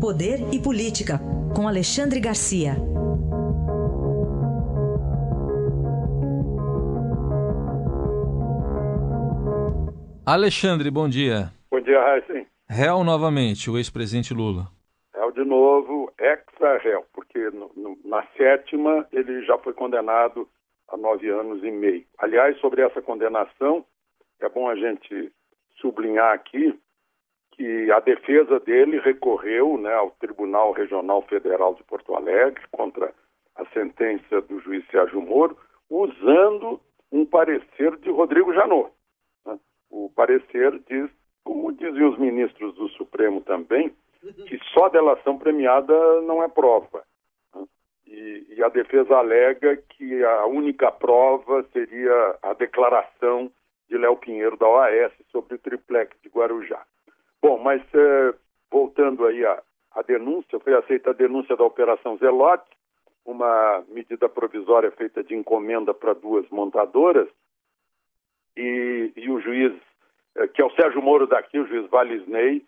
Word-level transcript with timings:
Poder 0.00 0.52
e 0.52 0.62
Política, 0.62 1.18
com 1.56 1.66
Alexandre 1.66 2.20
Garcia. 2.20 2.72
Alexandre, 10.26 10.90
bom 10.90 11.08
dia. 11.08 11.50
Bom 11.70 11.80
dia, 11.80 11.98
Raíssen. 11.98 12.46
Réu 12.68 13.02
novamente, 13.04 13.70
o 13.70 13.78
ex-presidente 13.78 14.34
Lula. 14.34 14.66
Réu 15.14 15.32
de 15.32 15.44
novo, 15.44 16.12
ex-réu, 16.20 17.06
porque 17.14 17.48
no, 17.50 17.70
no, 17.74 17.98
na 18.04 18.22
sétima 18.36 19.06
ele 19.10 19.46
já 19.46 19.56
foi 19.58 19.72
condenado 19.72 20.46
a 20.88 20.96
nove 20.98 21.30
anos 21.30 21.64
e 21.64 21.70
meio. 21.70 22.04
Aliás, 22.18 22.58
sobre 22.60 22.82
essa 22.82 23.00
condenação, 23.00 23.82
é 24.40 24.48
bom 24.50 24.68
a 24.68 24.76
gente 24.76 25.32
sublinhar 25.80 26.34
aqui 26.34 26.78
que 27.66 27.90
a 27.90 27.98
defesa 27.98 28.60
dele 28.60 29.00
recorreu 29.00 29.76
né, 29.76 29.92
ao 29.92 30.12
Tribunal 30.12 30.70
Regional 30.70 31.22
Federal 31.22 31.74
de 31.74 31.82
Porto 31.82 32.14
Alegre 32.14 32.62
contra 32.70 33.12
a 33.56 33.66
sentença 33.70 34.40
do 34.42 34.60
juiz 34.60 34.86
Sérgio 34.88 35.20
Moro, 35.20 35.56
usando 35.90 36.80
um 37.10 37.26
parecer 37.26 37.96
de 37.96 38.08
Rodrigo 38.08 38.54
Janot. 38.54 38.92
Né? 39.44 39.58
O 39.90 40.08
parecer 40.14 40.78
diz, 40.88 41.10
como 41.42 41.72
diziam 41.72 42.10
os 42.10 42.18
ministros 42.18 42.72
do 42.76 42.88
Supremo 42.90 43.40
também, 43.40 43.92
que 44.46 44.60
só 44.72 44.88
delação 44.88 45.36
premiada 45.36 46.20
não 46.20 46.44
é 46.44 46.48
prova. 46.48 47.02
Né? 47.52 47.64
E, 48.06 48.46
e 48.58 48.62
a 48.62 48.68
defesa 48.68 49.16
alega 49.16 49.76
que 49.76 50.22
a 50.22 50.46
única 50.46 50.92
prova 50.92 51.64
seria 51.72 52.38
a 52.42 52.54
declaração 52.54 53.50
de 53.88 53.98
Léo 53.98 54.16
Pinheiro 54.16 54.56
da 54.56 54.68
OAS 54.68 55.12
sobre 55.32 55.56
o 55.56 55.58
triplex 55.58 56.16
de 56.22 56.28
Guarujá. 56.28 56.84
Bom, 57.46 57.58
mas 57.58 57.80
eh, 57.94 58.34
voltando 58.68 59.24
aí 59.24 59.46
à, 59.46 59.62
à, 59.92 60.02
denúncia, 60.02 60.58
foi 60.58 60.74
aceita 60.74 61.10
a 61.10 61.12
denúncia 61.12 61.56
da 61.56 61.62
Operação 61.62 62.18
Zelote, 62.18 62.68
uma 63.24 63.84
medida 63.86 64.28
provisória 64.28 64.90
feita 64.90 65.22
de 65.22 65.36
encomenda 65.36 65.94
para 65.94 66.12
duas 66.12 66.44
montadoras, 66.50 67.28
e, 68.56 69.12
e 69.14 69.30
o 69.30 69.40
juiz, 69.40 69.72
eh, 70.34 70.48
que 70.48 70.60
é 70.60 70.64
o 70.64 70.72
Sérgio 70.72 71.00
Moro 71.00 71.28
daqui, 71.28 71.60
o 71.60 71.68
juiz 71.68 71.88
Valisney, 71.88 72.66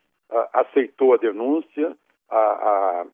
aceitou 0.53 1.13
a 1.13 1.17
denúncia, 1.17 1.97
a, 2.31 2.39
a, 2.39 3.07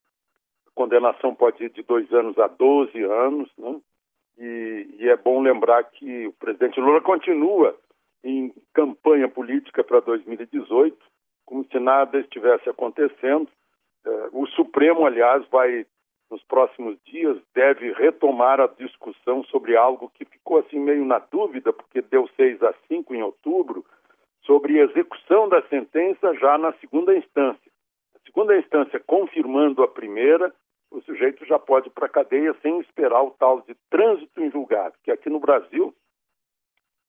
condenação 0.74 1.34
pode 1.34 1.64
ir 1.64 1.70
de 1.70 1.82
dois 1.82 2.12
anos 2.12 2.38
a 2.38 2.46
12 2.46 3.02
anos, 3.04 3.50
né? 3.56 3.80
e, 4.36 4.96
e 4.98 5.08
é 5.08 5.16
bom 5.16 5.40
lembrar 5.40 5.82
que 5.84 6.26
o 6.26 6.32
presidente 6.34 6.78
Lula 6.78 7.00
continua 7.00 7.74
em 8.22 8.52
campanha 8.74 9.30
política 9.30 9.82
para 9.82 10.00
2018, 10.00 11.14
como 11.44 11.64
se 11.64 11.78
nada 11.78 12.18
estivesse 12.18 12.68
acontecendo. 12.68 13.48
É, 14.04 14.28
o 14.32 14.46
Supremo, 14.46 15.06
aliás, 15.06 15.46
vai, 15.48 15.86
nos 16.30 16.42
próximos 16.44 16.98
dias, 17.04 17.36
deve 17.54 17.92
retomar 17.92 18.60
a 18.60 18.66
discussão 18.66 19.44
sobre 19.44 19.76
algo 19.76 20.10
que 20.14 20.24
ficou 20.24 20.58
assim 20.58 20.78
meio 20.78 21.04
na 21.04 21.18
dúvida, 21.18 21.72
porque 21.72 22.02
deu 22.02 22.28
6 22.36 22.62
a 22.62 22.74
5 22.88 23.14
em 23.14 23.22
outubro, 23.22 23.84
sobre 24.42 24.78
execução 24.78 25.48
da 25.48 25.62
sentença 25.68 26.34
já 26.34 26.58
na 26.58 26.72
segunda 26.74 27.16
instância. 27.16 27.70
A 28.14 28.18
segunda 28.26 28.56
instância 28.56 29.00
confirmando 29.00 29.82
a 29.82 29.88
primeira, 29.88 30.52
o 30.90 31.00
sujeito 31.02 31.44
já 31.44 31.58
pode 31.58 31.88
ir 31.88 31.92
para 31.92 32.06
a 32.06 32.10
cadeia 32.10 32.54
sem 32.62 32.78
esperar 32.80 33.22
o 33.22 33.30
tal 33.32 33.62
de 33.62 33.74
trânsito 33.90 34.42
em 34.42 34.50
julgado, 34.50 34.94
que 35.02 35.10
aqui 35.10 35.28
no 35.28 35.40
Brasil 35.40 35.94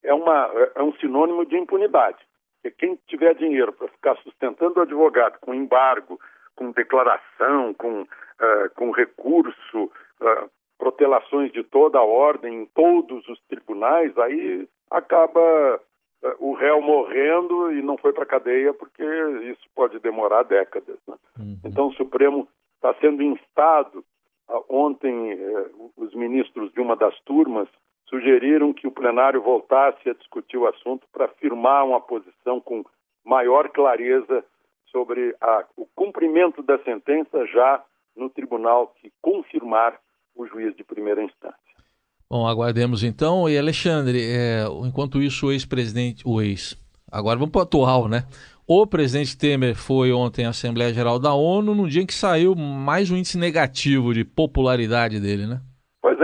é, 0.02 0.12
uma, 0.14 0.50
é 0.74 0.82
um 0.82 0.92
sinônimo 0.94 1.44
de 1.44 1.56
impunidade. 1.56 2.18
Porque 2.66 2.70
quem 2.70 2.98
tiver 3.06 3.34
dinheiro 3.34 3.72
para 3.72 3.88
ficar 3.88 4.16
sustentando 4.16 4.78
o 4.78 4.82
advogado 4.82 5.38
com 5.40 5.54
embargo, 5.54 6.18
com 6.56 6.72
declaração, 6.72 7.72
com, 7.74 8.02
uh, 8.02 8.70
com 8.74 8.90
recurso, 8.90 9.84
uh, 9.84 10.50
protelações 10.78 11.52
de 11.52 11.62
toda 11.62 11.98
a 11.98 12.04
ordem 12.04 12.62
em 12.62 12.66
todos 12.66 13.26
os 13.28 13.40
tribunais, 13.48 14.16
aí 14.18 14.68
acaba 14.90 15.80
o 16.40 16.54
réu 16.54 16.80
morrendo 16.80 17.72
e 17.72 17.82
não 17.82 17.96
foi 17.96 18.12
para 18.12 18.24
a 18.24 18.26
cadeia, 18.26 18.74
porque 18.74 19.04
isso 19.44 19.68
pode 19.74 19.98
demorar 20.00 20.42
décadas. 20.42 20.98
Né? 21.06 21.14
Uhum. 21.38 21.58
Então 21.64 21.88
o 21.88 21.94
Supremo 21.94 22.48
está 22.74 22.94
sendo 22.94 23.22
instado. 23.22 24.04
ontem, 24.68 25.32
eh, 25.32 25.70
os 25.96 26.14
ministros 26.14 26.72
de 26.72 26.80
uma 26.80 26.96
das 26.96 27.18
turmas 27.20 27.68
sugeriram 28.08 28.72
que 28.72 28.86
o 28.86 28.92
plenário 28.92 29.42
voltasse 29.42 30.08
a 30.08 30.14
discutir 30.14 30.56
o 30.56 30.66
assunto 30.66 31.06
para 31.12 31.28
firmar 31.28 31.84
uma 31.84 32.00
posição 32.00 32.60
com 32.60 32.84
maior 33.24 33.68
clareza 33.70 34.44
sobre 34.90 35.34
a, 35.40 35.64
o 35.76 35.86
cumprimento 35.94 36.62
da 36.62 36.78
sentença 36.84 37.44
já 37.46 37.82
no 38.16 38.30
tribunal 38.30 38.94
que 39.00 39.12
confirmar 39.20 39.98
o 40.34 40.46
juiz 40.46 40.74
de 40.76 40.84
primeira 40.84 41.22
instância. 41.22 41.58
Bom, 42.30 42.46
aguardemos 42.46 43.02
então. 43.02 43.48
E 43.48 43.58
Alexandre, 43.58 44.20
é, 44.22 44.64
enquanto 44.84 45.20
isso, 45.20 45.46
o 45.46 45.52
ex-presidente, 45.52 46.22
o 46.26 46.40
ex, 46.40 46.76
agora 47.10 47.38
vamos 47.38 47.52
para 47.52 47.60
o 47.60 47.62
atual, 47.62 48.08
né? 48.08 48.24
O 48.66 48.84
presidente 48.84 49.38
Temer 49.38 49.76
foi 49.76 50.12
ontem 50.12 50.44
à 50.44 50.48
Assembleia 50.48 50.92
Geral 50.92 51.20
da 51.20 51.32
ONU, 51.32 51.72
num 51.72 51.86
dia 51.86 52.02
em 52.02 52.06
que 52.06 52.14
saiu 52.14 52.56
mais 52.56 53.10
um 53.12 53.16
índice 53.16 53.38
negativo 53.38 54.12
de 54.12 54.24
popularidade 54.24 55.20
dele, 55.20 55.46
né? 55.46 55.60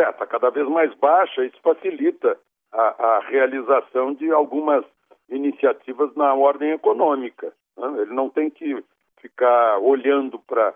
Pois 0.02 0.08
é, 0.08 0.10
está 0.10 0.26
cada 0.26 0.50
vez 0.50 0.68
mais 0.68 0.92
baixa, 0.94 1.44
isso 1.44 1.58
facilita 1.62 2.36
a, 2.72 3.06
a 3.06 3.20
realização 3.20 4.12
de 4.14 4.32
algumas 4.32 4.84
iniciativas 5.28 6.12
na 6.16 6.34
ordem 6.34 6.72
econômica. 6.72 7.52
Né? 7.76 8.02
Ele 8.02 8.12
não 8.12 8.28
tem 8.28 8.50
que 8.50 8.82
ficar 9.20 9.78
olhando 9.78 10.40
para 10.40 10.74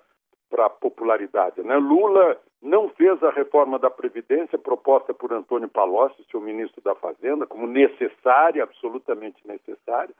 a 0.58 0.70
popularidade. 0.70 1.60
Né? 1.62 1.76
Lula 1.76 2.38
não 2.62 2.88
fez 2.90 3.20
a 3.24 3.30
reforma 3.30 3.80
da 3.80 3.90
Previdência 3.90 4.56
proposta 4.56 5.12
por 5.12 5.32
Antônio 5.32 5.68
Palocci, 5.68 6.24
seu 6.30 6.40
ministro 6.40 6.80
da 6.82 6.94
Fazenda, 6.94 7.46
como 7.46 7.66
necessária, 7.66 8.62
absolutamente 8.62 9.44
necessária, 9.44 10.14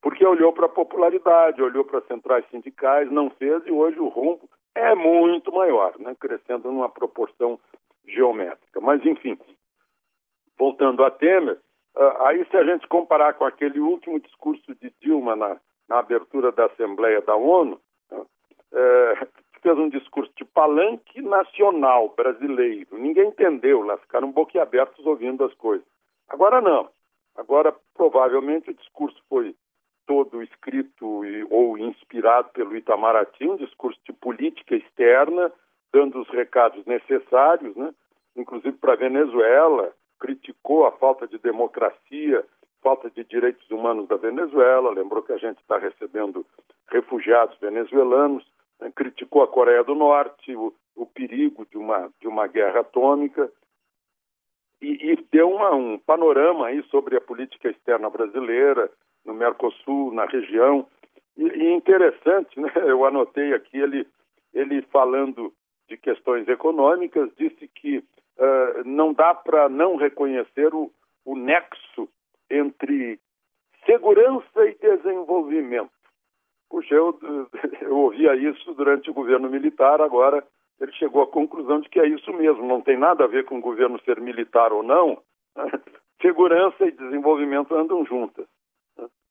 porque 0.00 0.24
olhou 0.24 0.52
para 0.52 0.66
a 0.66 0.68
popularidade, 0.68 1.60
olhou 1.60 1.84
para 1.84 1.98
as 1.98 2.06
centrais 2.06 2.44
sindicais, 2.50 3.10
não 3.10 3.30
fez 3.30 3.66
e 3.66 3.72
hoje 3.72 3.98
o 3.98 4.08
rombo 4.08 4.48
é 4.76 4.94
muito 4.94 5.52
maior, 5.52 5.98
né? 5.98 6.14
crescendo 6.20 6.70
numa 6.70 6.88
proporção 6.88 7.58
geométrica. 8.06 8.80
Mas, 8.80 9.04
enfim, 9.04 9.38
voltando 10.58 11.04
a 11.04 11.10
Temer, 11.10 11.58
uh, 11.96 12.22
aí 12.26 12.44
se 12.46 12.56
a 12.56 12.64
gente 12.64 12.86
comparar 12.88 13.34
com 13.34 13.44
aquele 13.44 13.80
último 13.80 14.20
discurso 14.20 14.74
de 14.76 14.92
Dilma 15.00 15.36
na, 15.36 15.60
na 15.88 15.98
abertura 15.98 16.52
da 16.52 16.66
Assembleia 16.66 17.20
da 17.22 17.36
ONU, 17.36 17.80
uh, 18.10 19.28
fez 19.64 19.78
um 19.78 19.88
discurso 19.88 20.30
de 20.36 20.44
palanque 20.44 21.22
nacional 21.22 22.12
brasileiro. 22.14 22.98
Ninguém 22.98 23.28
entendeu, 23.28 23.82
lá 23.82 23.96
ficaram 23.96 24.30
boquiabertos 24.30 25.04
ouvindo 25.06 25.42
as 25.42 25.54
coisas. 25.54 25.86
Agora 26.28 26.60
não. 26.60 26.90
Agora, 27.34 27.74
provavelmente, 27.94 28.70
o 28.70 28.74
discurso 28.74 29.20
foi 29.28 29.56
todo 30.06 30.42
escrito 30.42 31.24
e, 31.24 31.44
ou 31.50 31.78
inspirado 31.78 32.50
pelo 32.50 32.76
Itamaraty, 32.76 33.48
um 33.48 33.56
discurso 33.56 33.98
de 34.04 34.12
política 34.12 34.76
externa, 34.76 35.50
dando 35.94 36.20
os 36.20 36.28
recados 36.30 36.84
necessários, 36.86 37.76
né? 37.76 37.94
inclusive 38.36 38.76
para 38.78 38.94
a 38.94 38.96
Venezuela, 38.96 39.92
criticou 40.18 40.84
a 40.86 40.90
falta 40.90 41.24
de 41.28 41.38
democracia, 41.38 42.44
falta 42.82 43.08
de 43.08 43.22
direitos 43.22 43.70
humanos 43.70 44.08
da 44.08 44.16
Venezuela, 44.16 44.90
lembrou 44.90 45.22
que 45.22 45.32
a 45.32 45.38
gente 45.38 45.58
está 45.60 45.78
recebendo 45.78 46.44
refugiados 46.90 47.56
venezuelanos, 47.60 48.44
né? 48.80 48.92
criticou 48.94 49.44
a 49.44 49.48
Coreia 49.48 49.84
do 49.84 49.94
Norte, 49.94 50.56
o, 50.56 50.74
o, 50.96 51.06
perigo 51.06 51.64
de 51.70 51.78
uma, 51.78 52.10
de 52.20 52.26
uma 52.26 52.48
guerra 52.48 52.80
atômica, 52.80 53.48
e, 54.82 55.12
e 55.12 55.16
deu 55.30 55.48
uma, 55.48 55.72
um 55.76 55.96
panorama 55.96 56.66
aí 56.66 56.82
sobre 56.90 57.16
a 57.16 57.20
política 57.20 57.70
externa 57.70 58.10
brasileira, 58.10 58.90
no 59.24 59.32
Mercosul, 59.32 60.12
na 60.12 60.26
região. 60.26 60.88
E, 61.36 61.44
e 61.44 61.72
interessante, 61.72 62.58
né? 62.58 62.70
eu 62.74 63.04
anotei 63.04 63.54
aqui 63.54 63.78
ele, 63.78 64.06
ele 64.52 64.82
falando 64.90 65.54
de 65.88 65.96
questões 65.96 66.48
econômicas, 66.48 67.30
disse 67.36 67.68
que 67.68 67.98
uh, 67.98 68.84
não 68.84 69.12
dá 69.12 69.34
para 69.34 69.68
não 69.68 69.96
reconhecer 69.96 70.74
o, 70.74 70.90
o 71.24 71.36
nexo 71.36 72.08
entre 72.50 73.18
segurança 73.86 74.66
e 74.66 74.74
desenvolvimento. 74.74 75.90
Puxa, 76.70 76.94
eu, 76.94 77.18
eu 77.82 77.96
ouvia 77.96 78.34
isso 78.34 78.74
durante 78.74 79.10
o 79.10 79.14
governo 79.14 79.48
militar, 79.48 80.00
agora 80.00 80.44
ele 80.80 80.92
chegou 80.92 81.22
à 81.22 81.26
conclusão 81.26 81.80
de 81.80 81.88
que 81.88 82.00
é 82.00 82.06
isso 82.06 82.32
mesmo, 82.32 82.66
não 82.66 82.80
tem 82.80 82.98
nada 82.98 83.24
a 83.24 83.28
ver 83.28 83.44
com 83.44 83.58
o 83.58 83.62
governo 83.62 84.00
ser 84.00 84.20
militar 84.20 84.72
ou 84.72 84.82
não. 84.82 85.18
Segurança 86.20 86.86
e 86.86 86.90
desenvolvimento 86.90 87.74
andam 87.74 88.04
juntas. 88.04 88.46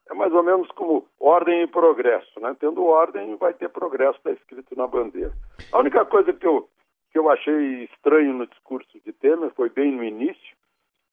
É 0.09 0.13
mais 0.13 0.33
ou 0.33 0.43
menos 0.43 0.69
como 0.71 1.07
ordem 1.23 1.61
e 1.61 1.67
progresso, 1.67 2.37
né? 2.41 2.55
Tendo 2.59 2.83
ordem, 2.85 3.35
vai 3.37 3.53
ter 3.53 3.69
progresso, 3.69 4.17
está 4.17 4.31
escrito 4.31 4.75
na 4.75 4.85
bandeira. 4.85 5.31
A 5.71 5.79
única 5.79 6.03
coisa 6.05 6.33
que 6.33 6.45
eu, 6.45 6.67
que 7.11 7.17
eu 7.17 7.29
achei 7.29 7.85
estranho 7.85 8.33
no 8.33 8.45
discurso 8.45 8.99
de 9.05 9.13
Temer 9.13 9.51
foi 9.55 9.69
bem 9.69 9.93
no 9.93 10.03
início, 10.03 10.55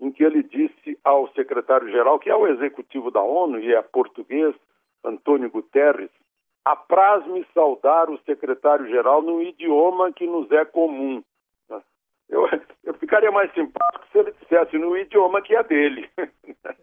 em 0.00 0.10
que 0.10 0.24
ele 0.24 0.42
disse 0.42 0.98
ao 1.04 1.28
secretário-geral, 1.32 2.18
que 2.18 2.28
é 2.28 2.34
o 2.34 2.48
executivo 2.48 3.10
da 3.10 3.22
ONU 3.22 3.60
e 3.60 3.72
é 3.72 3.80
português, 3.82 4.54
Antônio 5.04 5.48
Guterres, 5.48 6.10
apraz-me 6.64 7.46
saudar 7.54 8.10
o 8.10 8.18
secretário-geral 8.26 9.22
no 9.22 9.40
idioma 9.40 10.12
que 10.12 10.26
nos 10.26 10.50
é 10.50 10.64
comum. 10.64 11.22
Eu, 12.30 12.48
eu 12.84 12.94
ficaria 12.94 13.30
mais 13.30 13.52
simpático 13.52 14.04
se 14.12 14.18
ele 14.18 14.32
dissesse 14.40 14.78
no 14.78 14.96
idioma 14.96 15.42
que 15.42 15.54
é 15.54 15.62
dele. 15.62 16.08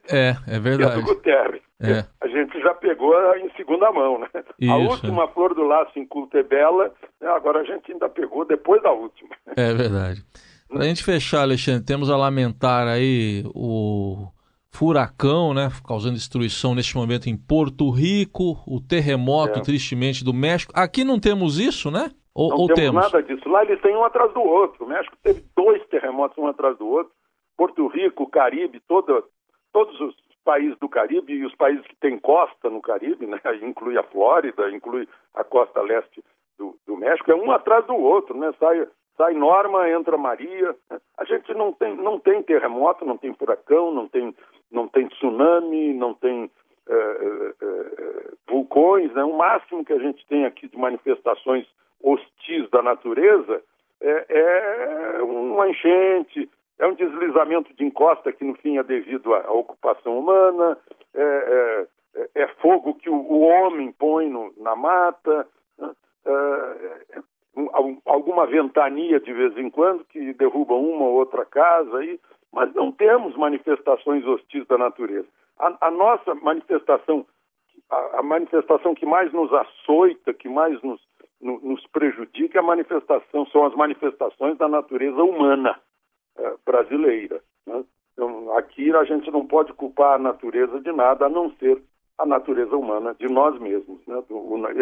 É, 0.10 0.36
é 0.48 0.60
verdade. 0.60 0.94
Que 0.94 1.00
é 1.00 1.02
do 1.02 1.06
Guterres. 1.06 1.62
É. 1.82 2.06
A 2.22 2.28
gente 2.28 2.60
já 2.60 2.74
pegou 2.74 3.14
em 3.36 3.50
segunda 3.56 3.92
mão, 3.92 4.20
né? 4.20 4.28
Isso, 4.60 4.72
a 4.72 4.78
última 4.78 5.28
flor 5.28 5.54
do 5.54 5.64
laço 5.64 6.00
em 6.00 6.08
culto 6.08 6.38
é 6.38 6.44
bela, 6.44 6.92
né? 7.22 7.28
agora 7.28 7.60
a 7.60 7.64
gente 7.64 7.92
ainda 7.92 8.10
pegou 8.10 8.46
depois 8.46 8.82
da 8.82 8.92
última. 8.92 9.30
É 9.56 9.74
verdade. 9.74 10.24
Para 10.68 10.80
a 10.80 10.84
gente 10.84 11.04
fechar, 11.04 11.42
Alexandre, 11.42 11.86
temos 11.86 12.10
a 12.10 12.18
lamentar 12.18 12.88
aí 12.88 13.44
o 13.54 14.28
furacão, 14.72 15.54
né, 15.54 15.72
causando 15.88 16.16
destruição 16.16 16.76
neste 16.76 16.96
momento 16.96 17.28
em 17.28 17.36
Porto 17.36 17.90
Rico, 17.90 18.62
o 18.68 18.80
terremoto, 18.80 19.60
é. 19.60 19.62
tristemente, 19.62 20.24
do 20.24 20.34
México. 20.34 20.72
Aqui 20.76 21.04
não 21.04 21.20
temos 21.20 21.58
isso, 21.60 21.90
né? 21.90 22.12
Não 22.38 22.58
ou 22.58 22.68
temos, 22.68 22.76
temos 22.76 22.94
nada 22.94 23.24
disso. 23.24 23.50
Lá 23.50 23.64
eles 23.64 23.82
têm 23.82 23.96
um 23.96 24.04
atrás 24.04 24.32
do 24.34 24.42
outro. 24.42 24.86
O 24.86 24.88
México 24.88 25.18
teve 25.24 25.44
dois 25.56 25.84
terremotos 25.88 26.38
um 26.38 26.46
atrás 26.46 26.78
do 26.78 26.88
outro. 26.88 27.12
Porto 27.58 27.88
Rico, 27.88 28.30
Caribe, 28.30 28.80
toda, 28.88 29.24
todos 29.74 30.00
os 30.00 30.16
países 30.46 30.78
do 30.78 30.88
Caribe 30.88 31.34
e 31.34 31.46
os 31.46 31.56
países 31.56 31.86
que 31.88 31.96
têm 31.96 32.20
costa 32.20 32.70
no 32.70 32.82
Caribe, 32.82 33.26
né? 33.26 33.42
inclui 33.64 33.98
a 33.98 34.04
Flórida, 34.04 34.70
inclui 34.70 35.08
a 35.34 35.44
costa 35.44 35.82
leste 35.82 36.24
do, 36.58 36.78
do 36.86 36.96
México, 36.96 37.32
é 37.32 37.36
um 37.36 37.52
atrás 37.52 37.86
do 37.86 37.96
outro, 37.96 38.38
né? 38.38 38.54
Sai, 38.60 38.88
sai 39.18 39.34
Norma, 39.34 39.90
entra 39.90 40.18
Maria. 40.18 40.76
A 41.18 41.26
gente 41.26 41.52
não 41.56 41.74
tem, 41.74 41.96
não 41.96 42.20
tem 42.20 42.44
terremoto, 42.44 43.04
não 43.04 43.18
tem 43.18 43.34
furacão, 43.34 43.92
não 43.92 44.08
tem, 44.08 44.36
não 44.72 44.88
tem 44.88 45.08
tsunami, 45.08 45.94
não 45.94 46.14
tem 46.14 46.50
é, 46.88 46.94
é, 46.94 48.32
vulcões. 48.48 49.12
Né? 49.14 49.24
O 49.24 49.36
máximo 49.36 49.84
que 49.84 49.94
a 49.94 50.00
gente 50.00 50.26
tem 50.28 50.46
aqui 50.46 50.68
de 50.68 50.78
manifestações 50.78 51.68
hostis 52.14 52.70
da 52.70 52.82
natureza 52.82 53.62
é, 54.02 54.26
é 54.30 55.24
uma 55.24 55.70
enchente, 55.70 56.50
é 56.80 56.88
um 56.88 56.94
deslizamento 56.94 57.74
de 57.74 57.84
encosta 57.84 58.32
que 58.32 58.44
no 58.44 58.56
fim 58.56 58.78
é 58.78 58.84
devido 58.84 59.34
à, 59.34 59.52
ocupação 59.52 60.20
humana, 60.20 60.78
é, 61.14 61.88
é, 62.16 62.30
é, 62.44 62.48
fogo 62.60 62.94
que 62.96 63.10
o, 63.10 63.16
o 63.16 63.42
homem 63.42 63.92
põe 63.92 64.30
no, 64.30 64.54
na 64.58 64.76
mata, 64.76 65.48
né? 65.78 65.92
é, 66.26 67.22
alguma 68.06 68.46
ventania 68.46 69.20
de 69.20 69.34
vez 69.34 69.58
em 69.58 69.70
quando 69.70 70.06
que 70.06 70.34
derruba 70.34 70.76
uma 70.76 71.06
ou 71.06 71.16
outra 71.16 71.46
casa 71.46 71.98
aí, 71.98 72.20
mas 72.52 72.74
não 72.74 72.92
temos 72.92 73.36
manifestações 73.36 74.26
hostis 74.26 74.66
da 74.68 74.78
natureza. 74.78 75.28
A, 75.60 75.88
a 75.88 75.92
nossa 75.92 76.36
manifestação, 76.36 77.26
a, 77.90 78.20
a, 78.20 78.24
manifestação 78.24 78.94
que 78.94 79.06
mais 79.06 79.32
nos 79.34 79.52
açoita, 79.52 80.34
que 80.34 80.48
mais 80.48 80.80
nos, 80.84 81.02
no, 81.02 81.02
nos 81.42 81.86
prejudica, 81.88 82.58
é 82.58 82.62
a 82.62 82.66
manifestação 82.66 83.46
são 83.48 83.66
as 83.66 83.76
manifestações 83.76 84.58
da 84.58 84.68
natureza 84.68 85.22
humana 85.22 85.80
é, 86.38 86.56
brasileira. 86.66 87.42
Né? 87.66 87.84
Então, 88.14 88.58
aqui 88.58 88.94
a 88.96 89.04
gente 89.04 89.30
não 89.30 89.46
pode 89.46 89.74
culpar 89.74 90.16
a 90.16 90.20
natureza 90.20 90.80
de 90.82 90.92
nada 90.92 91.28
a 91.28 91.30
não 91.30 91.52
ser 91.58 91.82
a 92.18 92.26
natureza 92.26 92.76
humana 92.76 93.16
de 93.20 93.28
nós 93.32 93.60
mesmos, 93.60 94.00
né? 94.08 94.24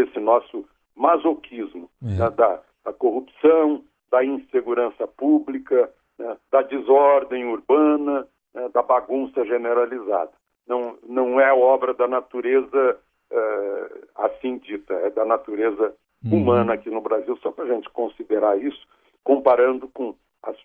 Esse 0.01 0.19
nosso 0.19 0.65
masoquismo 0.95 1.89
é. 2.01 2.17
né? 2.17 2.29
da, 2.29 2.61
da, 2.85 2.93
corrupção, 2.93 3.83
da 4.09 4.23
insegurança 4.23 5.05
pública, 5.05 5.91
né? 6.17 6.37
da 6.49 6.61
desordem 6.61 7.45
urbana, 7.45 8.25
né? 8.53 8.69
da 8.69 8.81
bagunça 8.81 9.43
generalizada. 9.45 10.31
Não, 10.65 10.97
não 11.03 11.39
é 11.39 11.53
obra 11.53 11.93
da 11.93 12.07
natureza 12.07 12.97
uh, 13.31 14.07
assim 14.15 14.57
dita, 14.57 14.93
é 14.93 15.09
da 15.09 15.25
natureza 15.25 15.93
uhum. 16.25 16.41
humana 16.41 16.73
aqui 16.73 16.89
no 16.89 17.01
Brasil, 17.01 17.37
só 17.37 17.51
para 17.51 17.65
a 17.65 17.67
gente 17.67 17.89
considerar 17.89 18.57
isso, 18.61 18.87
comparando 19.23 19.87
com 19.89 20.15
as 20.43 20.55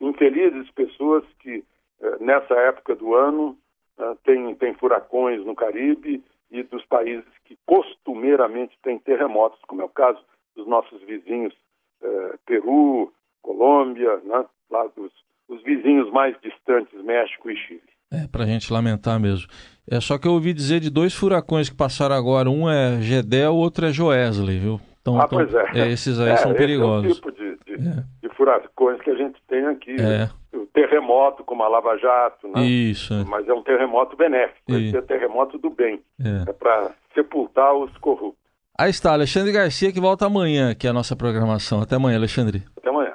infelizes 0.00 0.70
pessoas 0.72 1.24
que 1.40 1.64
uh, 2.00 2.24
nessa 2.24 2.54
época 2.54 2.94
do 2.94 3.14
ano 3.14 3.56
uh, 3.98 4.16
tem, 4.24 4.54
tem 4.56 4.74
furacões 4.74 5.44
no 5.44 5.54
Caribe 5.54 6.22
e 6.50 6.62
dos 6.62 6.84
países 6.86 7.26
que 7.44 7.58
costumeiramente 7.66 8.78
têm 8.82 8.98
terremotos, 8.98 9.60
como 9.66 9.82
é 9.82 9.84
o 9.84 9.88
caso 9.88 10.20
dos 10.54 10.66
nossos 10.66 11.02
vizinhos 11.02 11.54
uh, 12.02 12.38
Peru, 12.46 13.12
Colômbia, 13.42 14.16
né? 14.24 14.44
lá 14.70 14.86
dos 14.96 15.12
os 15.48 15.62
vizinhos 15.62 16.10
mais 16.10 16.36
distantes, 16.40 16.92
México 17.04 17.50
e 17.50 17.56
Chile. 17.56 17.82
É, 18.12 18.26
para 18.26 18.44
a 18.44 18.46
gente 18.46 18.72
lamentar 18.72 19.18
mesmo. 19.18 19.48
É 19.88 20.00
só 20.00 20.18
que 20.18 20.26
eu 20.26 20.32
ouvi 20.32 20.52
dizer 20.52 20.80
de 20.80 20.90
dois 20.90 21.14
furacões 21.14 21.68
que 21.68 21.76
passaram 21.76 22.14
agora, 22.14 22.50
um 22.50 22.68
é 22.68 23.00
Gedel, 23.00 23.52
o 23.52 23.56
outro 23.56 23.86
é 23.86 23.92
Joesley, 23.92 24.58
viu? 24.58 24.80
Então, 25.06 25.20
ah, 25.20 25.28
pois 25.28 25.54
é. 25.54 25.66
é. 25.74 25.88
Esses 25.92 26.18
aí 26.18 26.30
é, 26.30 26.36
são 26.36 26.52
perigosos. 26.52 27.06
É 27.06 27.12
o 27.12 27.14
tipo 27.14 27.30
de, 27.30 27.56
de, 27.64 27.74
é. 27.74 28.02
de, 28.22 28.34
furacões 28.34 29.00
que 29.00 29.10
a 29.10 29.14
gente 29.14 29.40
tem 29.46 29.64
aqui. 29.66 29.94
É. 30.00 30.28
O 30.56 30.66
terremoto, 30.66 31.44
como 31.44 31.62
a 31.62 31.68
Lava 31.68 31.96
Jato, 31.96 32.48
né? 32.48 32.62
Isso. 32.62 33.14
É. 33.14 33.24
Mas 33.24 33.48
é 33.48 33.54
um 33.54 33.62
terremoto 33.62 34.16
benéfico, 34.16 34.72
esse 34.72 34.96
é 34.96 35.02
terremoto 35.02 35.58
do 35.58 35.70
bem. 35.70 36.02
É, 36.20 36.50
é 36.50 36.52
para 36.52 36.90
sepultar 37.14 37.72
os 37.74 37.96
corruptos. 37.98 38.44
Aí 38.78 38.90
está, 38.90 39.12
Alexandre 39.12 39.52
Garcia, 39.52 39.92
que 39.92 40.00
volta 40.00 40.26
amanhã 40.26 40.70
aqui 40.72 40.88
a 40.88 40.92
nossa 40.92 41.14
programação. 41.14 41.80
Até 41.80 41.94
amanhã, 41.96 42.18
Alexandre. 42.18 42.62
Até 42.76 42.90
amanhã. 42.90 43.05